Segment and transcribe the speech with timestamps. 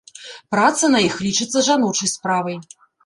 [0.53, 2.57] Праца на іх лічыцца жаночай справай.